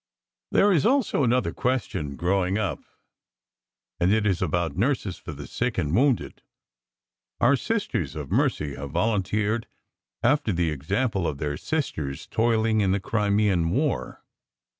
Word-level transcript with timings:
There 0.51 0.71
is 0.71 0.83
also 0.83 1.23
another 1.23 1.53
question 1.53 2.15
growing 2.15 2.57
up, 2.57 2.79
and 3.99 4.11
it 4.11 4.25
is 4.25 4.41
about 4.41 4.75
nurses 4.75 5.19
for 5.19 5.31
the 5.31 5.45
sick 5.45 5.77
and 5.77 5.93
wounded. 5.95 6.41
Our 7.39 7.55
Sisters 7.55 8.15
of 8.15 8.31
Mercy 8.31 8.73
have 8.73 8.89
volunteered 8.89 9.67
after 10.23 10.51
the 10.51 10.71
example 10.71 11.27
of 11.27 11.37
their 11.37 11.55
Sisters 11.55 12.25
toiling 12.25 12.81
in 12.81 12.93
the 12.93 12.99
Crimean 12.99 13.69
war. 13.69 14.23